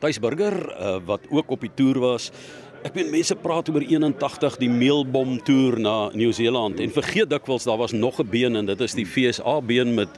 [0.00, 2.30] Thys Burger uh, wat ook op die toer was.
[2.86, 7.80] Ek meen mense praat oor 81 die meelbom toer na Nieu-Seeland en vergeet dikwels daar
[7.80, 10.08] was nog 'n been en dit is die FSA been met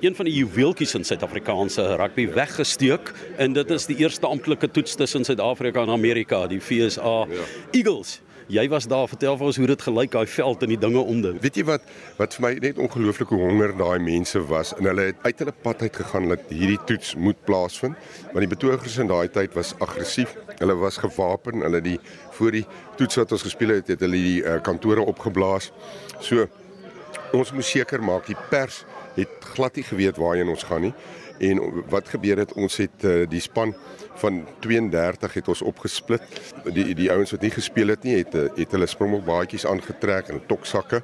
[0.00, 4.94] een van die juweeltjies in Suid-Afrikaanse rugby weggesteek en dit is die eerste amptelike toets
[4.94, 7.44] tussen Suid-Afrika en Amerika, die FSA ja.
[7.70, 8.20] Eagles.
[8.50, 11.20] Jy was daar, vertel vir ons hoe dit gelyk daai veld en die dinge om
[11.22, 11.36] dit.
[11.44, 11.84] Weet jy wat
[12.18, 15.84] wat vir my net ongelooflike honger daai mense was en hulle het uit hulle pad
[15.86, 17.94] uit gegaan dat hierdie toets moet plaasvind.
[18.32, 20.34] Want die betogers in daai tyd was aggressief.
[20.58, 21.62] Hulle was gewapen.
[21.62, 21.98] Hulle die
[22.40, 22.64] voor die
[22.98, 25.70] toets wat ons gespeel het, het hulle die uh, kantore opgeblaas.
[26.18, 26.48] So
[27.36, 28.84] ons moet seker maak die pers
[29.16, 30.94] het glad nie geweet waarheen ons gaan nie.
[31.40, 33.72] En wat gebeur het ons het uh, die span
[34.20, 36.24] van 32 het ons opgesplit.
[36.68, 40.42] Die die ouens wat nie gespeel het nie het eh, het hulle springbokbaadjies aangetrek en
[40.46, 41.00] toksakke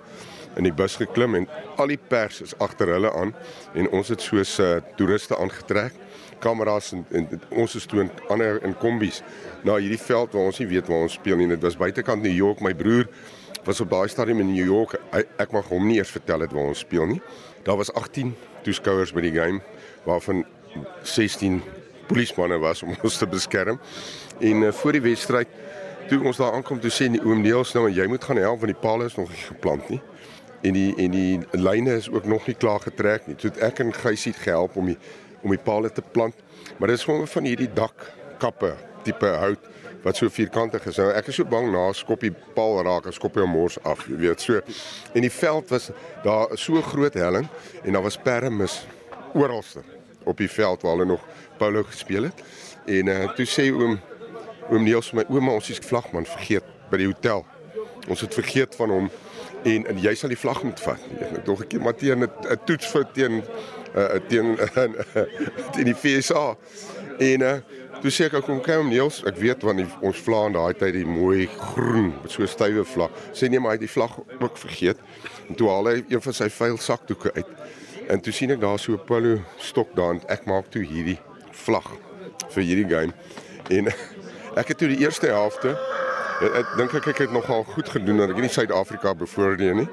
[0.57, 1.47] in die bus geklim en
[1.81, 3.33] al die pers is agter hulle aan
[3.77, 5.97] en ons het soos uh, toeriste aangetrek
[6.41, 9.23] kameras en, en, en ons is toe in ander in kombies
[9.69, 12.33] na hierdie veld waar ons nie weet waar ons speel nie dit was buitekant New
[12.33, 13.09] York my broer
[13.67, 16.71] was op daai stadium in New York ek mag hom nie eers vertel het waar
[16.73, 17.23] ons speel nie
[17.67, 19.61] daar was 18 toeskouers by die game
[20.07, 20.45] waarvan
[21.03, 21.63] 16
[22.07, 23.81] polismanne was om ons te beskerm.
[24.41, 25.49] En uh, voor die wedstryd
[26.09, 28.73] toe ons daar aankom toe sê die oom Neels nou jy moet gaan help want
[28.73, 30.01] die paal is nog nie geplant nie.
[30.67, 33.37] En die en die lyne is ook nog nie klaar getrek nie.
[33.39, 34.99] Toe ek en Gysie gehelp om die
[35.43, 36.35] om die paal te plant.
[36.79, 38.73] Maar dit is gewoon van hierdie dakkappe
[39.07, 39.73] tipe hout
[40.07, 41.01] wat so vierkantig is.
[41.01, 44.45] Nou ek is so bang na skoppie paal raak, skoppie hom mors af, jy weet
[44.45, 44.61] so.
[45.15, 45.91] En die veld was
[46.27, 47.49] daar so groot helling
[47.83, 48.85] en daar was permis
[49.35, 49.83] oralste
[50.27, 51.27] op die veld waar hulle nog
[51.59, 52.45] polo gespeel het.
[52.87, 53.99] En uh toe sê oom
[54.71, 57.45] oom Niels vir my ouma ons is vlagman vergeet by die hotel.
[58.07, 59.11] Ons het vergeet van hom
[59.67, 61.03] en, en jy sal die vlag moet vat.
[61.27, 63.43] Ek dink 'n keer Matthee 'n toets vir teen
[63.97, 64.55] uh teen
[65.75, 66.57] teen die FSA.
[67.19, 67.59] En uh
[68.03, 70.77] toe sê ek kom kyk om Niels, ek weet want die, ons vla in daai
[70.77, 73.15] tyd die mooi groen met so stywe vlag.
[73.35, 75.01] Sê nee maar hy het die vlag ook vergeet.
[75.49, 77.55] En toe haal hy een van sy vuil sakdoeke uit.
[78.13, 81.19] En toe sien ek daar so 'n polo stok daar en ek maak toe hierdie
[81.65, 81.89] vlag
[82.53, 83.13] vir hierdie game.
[83.71, 83.89] En
[84.61, 85.75] ek het toe die eerste helfte
[86.41, 89.89] ek dink ek ek het nogal goed gedoen dat ek nie Suid-Afrika bevoordeel nie.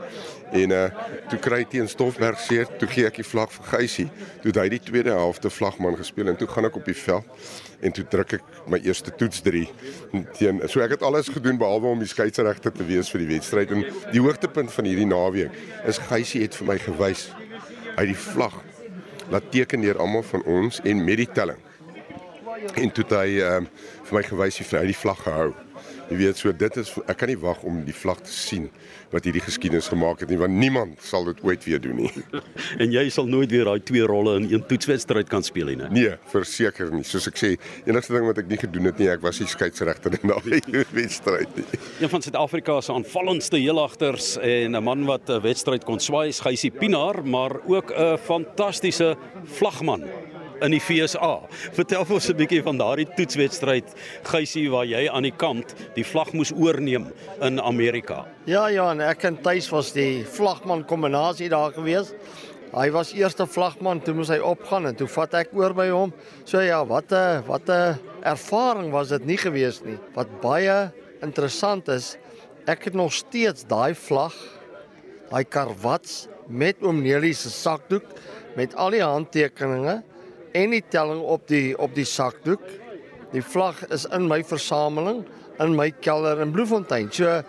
[0.64, 0.88] En uh
[1.32, 4.08] toe kry teen Stoffberg seer, toe gee ek die vlag vir Geysie.
[4.44, 7.24] Toe hy die tweede helfte vlagman gespeel en toe gaan ek op die veld
[7.84, 9.64] en toe druk ek my eerste toets 3
[10.38, 13.74] teen so ek het alles gedoen behalwe om die skeieregter te wees vir die wedstryd
[13.76, 13.84] en
[14.14, 15.58] die hoogtepunt van hierdie naweek
[15.90, 17.28] is Geysie het vir my gewys
[17.98, 18.56] uit die vlag
[19.34, 21.60] laat teken deur almal van ons en met die telling.
[22.72, 23.68] En toe het hy um,
[24.08, 25.52] vir my gewys hoe hy die vlag gehou.
[26.10, 28.68] Jy weet so dit is ek kan nie wag om die vlag te sien
[29.14, 32.12] wat hierdie geskiedenis gemaak het nie want niemand sal dit ooit weer doen nie.
[32.84, 35.90] en jy sal nooit weer daai twee rolle in een toetswedstryd kan speel nie.
[35.94, 37.06] Nee, verseker nie.
[37.08, 37.54] Soos ek sê,
[37.88, 40.60] enigste ding wat ek nie gedoen het nie, ek was nie skeieregter in daai
[41.00, 41.66] wedstryd nie.
[42.04, 46.72] Een van Suid-Afrika se aanvallendste heelagters en 'n man wat 'n wedstryd kon swaai, Gysie
[46.72, 50.04] Pinaar, maar ook 'n fantastiese vlagman
[50.64, 51.34] in die FSA.
[51.76, 53.94] Vertel vir ons 'n bietjie van daardie toetswedstryd,
[54.24, 58.26] Gysie, waar jy aan die kant die vlag moes oorneem in Amerika.
[58.46, 62.14] Ja, ja, en ek en Tuis was die vlagman kombinasie daar gewees.
[62.74, 66.14] Hy was eerste vlagman, toe moes hy opgaan en toe vat ek oor by hom.
[66.46, 69.98] So ja, wat 'n wat 'n ervaring was dit nie gewees nie.
[70.16, 70.92] Wat baie
[71.22, 72.18] interessant is,
[72.68, 74.34] ek het nog steeds daai vlag,
[75.30, 78.04] daai karwats met oom Nelie se sakdoek
[78.56, 80.04] met al die handtekeninge
[80.54, 82.64] en die telling op die op die sakdoek.
[83.34, 85.24] Die vlag is in my versameling
[85.62, 87.12] in my kelder in Bloemfontein.
[87.12, 87.42] So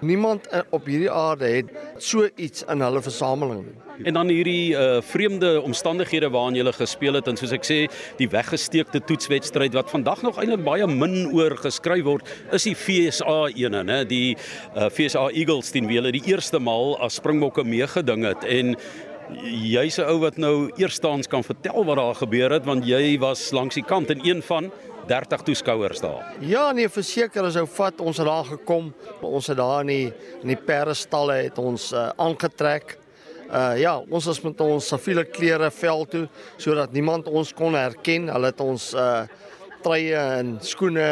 [0.00, 3.76] niemand op hierdie aarde het so iets in hulle versameling nie.
[4.06, 7.78] En dan hierdie uh vreemde omstandighede waarin jy gespeel het en soos ek sê,
[8.20, 13.48] die weggesteekte toetswedstryd wat vandag nog eintlik baie min oor geskryf word, is die FSA
[13.56, 14.04] ene, né?
[14.06, 14.36] Die
[14.76, 18.76] uh FSA Eagles teen wie hulle die eerste maal as Springbokke meegeding het en
[19.36, 23.50] jy's 'n ou wat nou eerstaans kan vertel wat daar gebeur het want jy was
[23.52, 24.70] langs die kant en een van
[25.06, 26.34] 30 toeskouers daar.
[26.40, 28.92] Ja, nee, verseker as ou vat ons het daar gekom.
[29.20, 32.98] Ons het daar in die in die perdestalle het ons uh, aangetrek.
[33.48, 38.28] Uh ja, ons was met ons siviele klere veld toe sodat niemand ons kon herken.
[38.28, 39.24] Hulle het ons uh
[39.82, 41.08] treye en skoene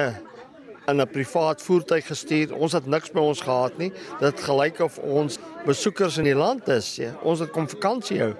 [0.86, 2.54] in 'n privaat voertuig gestuur.
[2.54, 3.92] Ons het niks by ons gehad nie.
[4.20, 6.96] Dit gelyk of ons besoekers in die land is.
[6.96, 7.12] Ja.
[7.22, 8.34] Ons het kom vakansie hou.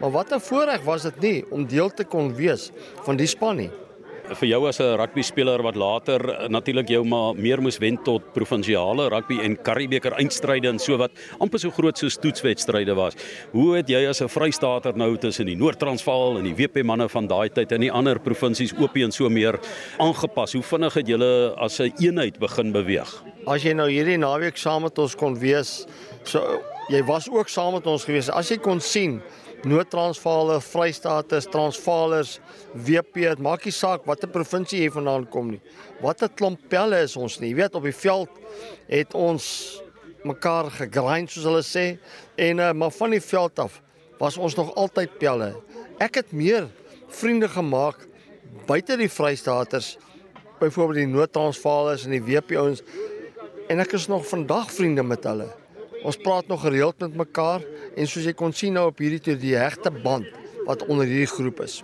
[0.00, 2.70] Maar wat 'n voorreg was dit nie om deel te kon wees
[3.04, 3.70] van die span nie.
[4.38, 8.32] vir jou as 'n rugby speler wat later natuurlik jou maar meer moes wen tot
[8.32, 13.14] provinsiale rugby en Karibeker eindstryde en so wat amper so groot soos toetswedstryde was.
[13.52, 17.26] Hoe het jy as 'n Vrystaater nou tussen die Noord-Transvaal en die WP manne van
[17.26, 19.58] daai tyd en die ander provinsies op en so meer
[19.98, 20.52] aangepas?
[20.52, 23.22] Hoe vinnig het julle as 'n eenheid begin beweeg?
[23.46, 25.86] As jy nou hierdie naweek saam met ons kon wees,
[26.24, 28.30] so jy was ook saam met ons gewees.
[28.30, 29.20] As jy kon sien
[29.62, 32.38] Noord-Transvaal, Vrystaaters, Transvaalers,
[32.74, 35.60] WP, dit maak nie saak watter provinsie jy vandaan kom nie.
[36.02, 37.50] Wat 'n klomp pelle is ons nie.
[37.50, 38.28] Jy weet op die veld
[38.88, 39.80] het ons
[40.24, 41.98] mekaar gegrind soos hulle sê
[42.36, 43.80] en uh, maar van die veld af
[44.18, 45.54] was ons nog altyd pelle.
[45.98, 46.68] Ek het meer
[47.08, 48.08] vriende gemaak
[48.66, 49.98] buite die Vrystaaters,
[50.60, 52.82] byvoorbeeld die Noord-Transvaalers en die WP ouens
[53.68, 55.61] en ek is nog vandag vriende met hulle.
[56.02, 57.62] Ons praat nog gereeld met mekaar
[57.96, 60.26] en soos jy kon sien nou op hierdie toe die hegte band
[60.66, 61.82] wat onder hierdie groep is.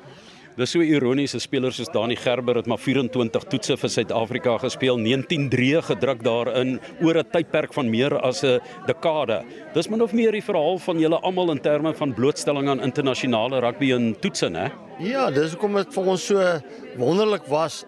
[0.59, 4.99] Dis so ironies, 'n speler soos Dani Gerber het maar 24 toetse vir Suid-Afrika gespeel,
[4.99, 9.45] 19 drie gedruk daarin oor 'n tydperk van meer as 'n dekade.
[9.75, 13.61] Dis min of meer die verhaal van julle almal in terme van blootstelling aan internasionale
[13.61, 14.73] rugby en toetse, né?
[14.99, 16.61] Ja, dis hoekom dit vir ons so
[16.97, 17.85] wonderlik was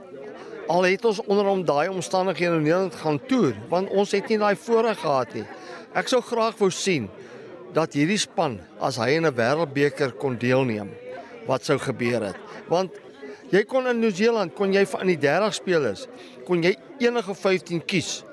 [0.68, 4.38] al het ons onder om daai omstandighede in Nederland gaan toer, want ons het nie
[4.38, 5.44] daai voorreg gehad nie.
[5.94, 7.08] Ek sou graag wou sien
[7.74, 10.90] dat hierdie span as hy in 'n wêreldbeker kon deelneem,
[11.46, 12.36] wat sou gebeur het.
[12.68, 12.90] Want
[13.50, 16.06] jy kon in Nieu-Seeland kon jy van die 30 spelers
[16.46, 18.24] kon jy enige 15 kies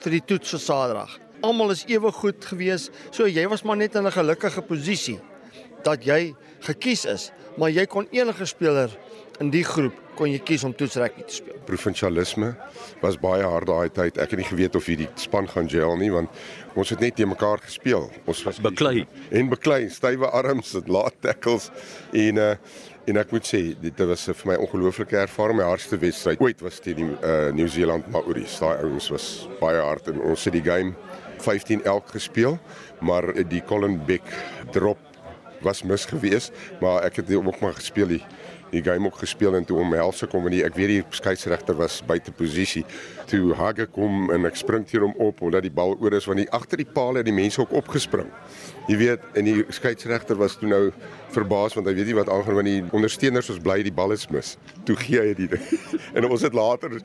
[0.00, 1.18] vir die toets vir Saterdag.
[1.42, 5.20] Almal is ewe goed gewees, so jy was maar net in 'n gelukkige posisie
[5.84, 8.90] dat jy gekies is, maar jy kon enige speler
[9.40, 11.58] in die groep kon jy kies om toetsrugby te speel.
[11.68, 12.54] Provinsialisme
[13.02, 14.16] was baie hard daai tyd.
[14.16, 16.32] Ek het nie geweet of hierdie span gaan gel nie want
[16.76, 18.08] ons het net te mekaar gespeel.
[18.24, 21.70] Ons was beklei en beklei, stywe arms, laat tackles
[22.12, 22.52] en uh
[23.06, 25.60] en ek moet sê dit was vir my ongelooflike ervaring.
[25.60, 28.56] My hardste wedstryd ooit was teen die uh Nieu-Seeland Maoris.
[28.58, 29.26] Daai ouens was
[29.60, 30.96] baie hard en ons het die game
[31.44, 32.58] 15 elk gespeel,
[32.98, 34.26] maar die Colin Beck
[34.74, 34.98] drop
[35.62, 38.22] was mis geweest, maar ek het ook maar gespeel die
[38.70, 41.78] die game ook gespeel en toe omhels ek hom en die, ek weet die skeieregter
[41.78, 42.84] was buite posisie
[43.30, 46.26] toe hag ek hom en ek spring teen hom op omdat die bal oor is
[46.28, 48.30] want die agter die paal het die mense ook opgespring.
[48.86, 50.82] Jy weet en die skeieregter was toe nou
[51.34, 54.26] verbaas want hy weet nie wat aangaan want die ondersteuners was bly die bal is
[54.32, 54.54] mis.
[54.86, 55.56] Toe gee hy dit
[56.16, 56.98] en ons het later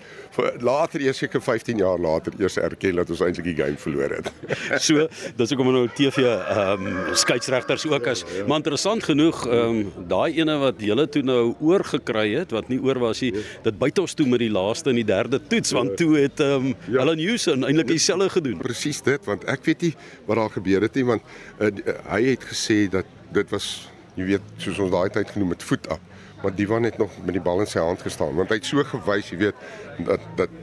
[0.62, 4.31] later eers seker 15 jaar later eers erken dat ons eintlik die game verloor het.
[4.91, 5.07] So
[5.38, 10.38] dis hoekom nou TV ehm um, skeieregters ook as maar interessant genoeg ehm um, daai
[10.38, 13.33] ene wat julle toe nou oorgekry het wat nie oor was nie.
[13.65, 16.72] Dit byt ons toe met die laaste en die derde toets want toe het ehm
[16.72, 17.02] um, ja.
[17.04, 18.58] Alan Houston eintlik dieselfde gedoen.
[18.58, 21.22] Presies dit want ek weet nie wat daar gebeur het nie want
[21.60, 21.72] uh,
[22.12, 23.68] hy het gesê dat dit was
[24.16, 26.02] jy weet soos ons daai tyd genoem het voet af.
[26.42, 28.84] Maar Divan het nog met die bal in sy hand gestaan want hy het so
[28.84, 29.68] gewys, jy weet,
[30.08, 30.58] dat dat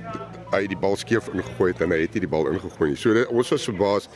[0.52, 2.98] hy die bal skeef ingegooi het en hy het nie die bal ingegooi nie.
[2.98, 4.08] So dit, ons was verbaas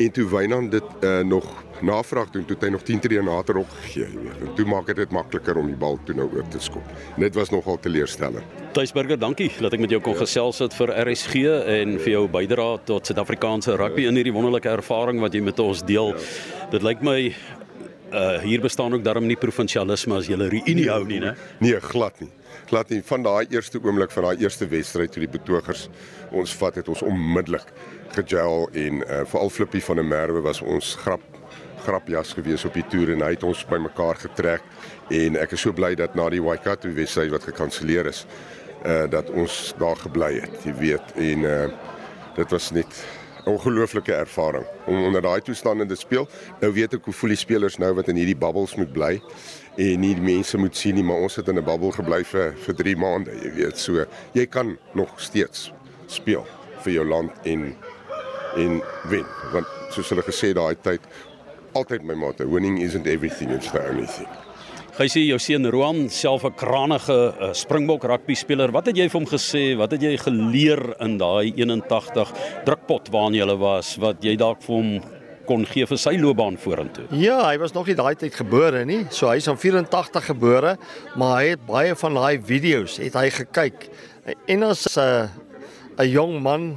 [0.00, 1.48] en toe Wynand dit uh, nog
[1.80, 4.88] navraag doen toe hy nog 10 tree nader op gegee jy weet en toe maak
[4.90, 6.84] dit dit makliker om die bal toe nou oor te skop
[7.16, 10.24] en dit was nogal teleurstellend Tuisberger dankie dat ek met jou kon ja.
[10.24, 11.46] gesels het vir RSG
[11.78, 15.84] en vir jou bydrae tot Suid-Afrikaanse rugby in hierdie wonderlike ervaring wat jy met ons
[15.88, 16.28] deel ja.
[16.76, 17.18] dit lyk my
[18.12, 21.36] uh hier bestaan ook daarom nie provinsialisme as jy 'n reunie hou nie, né?
[21.58, 22.30] Nee, glad nie.
[22.66, 23.02] Glad nie.
[23.02, 25.88] Van daai eerste oomblik van daai eerste wedstryd toe die betogers
[26.30, 27.66] ons vat het ons onmiddellik
[28.14, 31.20] gegel en uh veral Flippie van der Merwe was ons grap
[31.84, 34.62] grapjas gewees op die toer en hy het ons bymekaar getrek
[35.10, 38.26] en ek is so bly dat na die Waikato wedstryd wat gekanselleer is
[38.84, 41.68] uh dat ons daar gebly het, jy weet en uh
[42.36, 43.04] dit was net
[43.44, 46.28] ongelooflike ervaring om onder daai toestande te speel.
[46.60, 49.12] Nou weet ek hoe voel die spelers nou wat in hierdie bubbles moet bly
[49.80, 52.54] en nie die mense moet sien nie, maar ons het in 'n bubbel gebly vir
[52.66, 53.78] vir 3 maande, jy weet.
[53.78, 54.04] So
[54.34, 55.72] jy kan nog steeds
[56.06, 56.46] speel
[56.82, 57.74] vir jou land en
[58.56, 59.26] en wen.
[59.52, 61.00] Want soos hulle gesê daai tyd
[61.72, 64.49] altyd my mate, winning isn't everything, it's the only thing.
[65.00, 68.68] Hy sê jou seun Roan self 'n kranige uh, Springbok rugby speler.
[68.68, 69.62] Wat het jy vir hom gesê?
[69.72, 72.28] Wat het jy geleer in daai 81
[72.66, 74.90] drukpot waarin jy was wat jy dalk vir hom
[75.48, 77.06] kon gee vir sy loopbaan vorentoe?
[77.16, 79.06] Ja, hy was nog nie daai tyd gebore nie.
[79.08, 80.76] So hy's in 84 gebore,
[81.16, 83.88] maar hy het baie van daai video's het hy gekyk.
[84.52, 85.28] En as 'n uh,
[85.96, 86.76] 'n jong man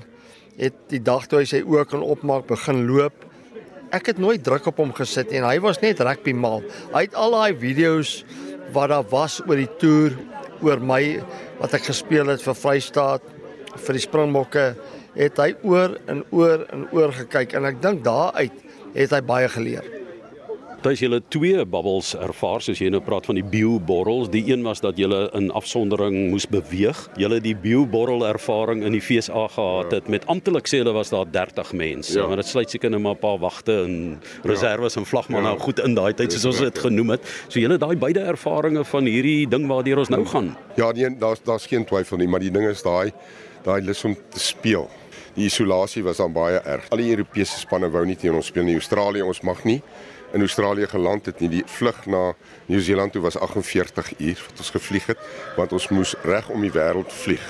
[0.56, 3.33] het die dag toe hy sy oë kan opmaak begin loop
[3.94, 6.64] ek het nooit druk op hom gesit en hy was net rugby mal.
[6.96, 8.24] Hy het al daai video's
[8.74, 10.18] wat daar was oor die toer,
[10.66, 11.04] oor my
[11.60, 13.26] wat ek gespeel het vir Vrystaat
[13.74, 14.66] vir die Springbokke,
[15.14, 19.50] het hy oor en oor en oor gekyk en ek dink daaruit het hy baie
[19.50, 20.03] geleer.
[20.84, 24.28] Tuis julle twee bubbles ervaar soos jy nou praat van die bioborrels.
[24.34, 26.98] Die een was dat julle in afsondering moes beweeg.
[27.16, 30.10] Julle die bioborrel ervaring in die FSA gehad het.
[30.12, 32.26] Met amptelik sê hulle was daar 30 mense, ja.
[32.28, 35.00] maar dit sluit seker net maar 'n paar wagte en reserves ja.
[35.00, 35.54] en vlagmanne ja.
[35.56, 37.32] nou goed in daai tyd soos ons dit genoem het.
[37.48, 40.52] So julle daai beide ervarings van hierdie ding waardeur ons nou gaan.
[40.76, 43.14] Ja, nee, daar's daar's geen twyfel nie, maar die ding is daai
[43.64, 44.90] daai lus om te speel.
[45.34, 46.90] Die isolasie was dan baie erg.
[46.92, 48.76] Al die Europese spanne wou nie teen ons speel nie.
[48.76, 49.80] Australië ons mag nie
[50.34, 51.50] in Australië geland het nie.
[51.50, 52.34] Die vlug na
[52.66, 55.20] Nieu-Seeland toe was 48 uur wat ons gevlieg het,
[55.56, 57.44] want ons moes reg om die wêreld vlieg.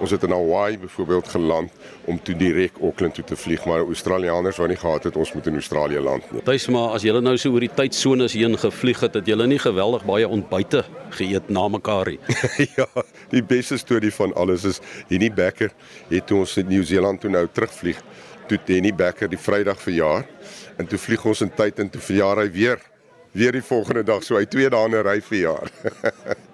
[0.00, 1.70] Ons het in Hawaii byvoorbeeld geland
[2.04, 5.46] om toe direk Auckland toe te vlieg, maar Australiërs wou nie gehad het ons moet
[5.46, 6.40] in Australië land nie.
[6.44, 9.58] Dis maar as julle nou so oor die tydsones heen gevlieg het, het julle nie
[9.60, 10.84] geweldig baie ontbyte
[11.18, 12.18] geëet na mekaar nie.
[12.78, 12.88] ja,
[13.34, 15.74] die beste storie van alles is hierdie Becker
[16.08, 18.00] het toe ons in Nieu-Seeland toe nou terugvlieg,
[18.48, 20.24] toe Danny Becker die Vrydag verjaar
[20.80, 22.80] en toe vlieg ons in tyd en toe verjaar hy weer
[23.32, 25.70] weer die volgende dag so hy twee dae 'n ry verjaar.